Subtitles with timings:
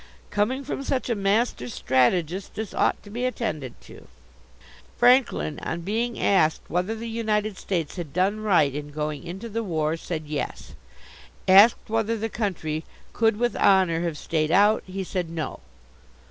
[0.31, 4.07] Coming from such a master strategist, this ought to be attended to.
[4.97, 9.63] Franklin, on being asked whether the United States had done right in going into the
[9.63, 10.73] war, said "Yes";
[11.47, 12.83] asked whether the country
[13.13, 15.59] could with honour have stayed out, he said "No."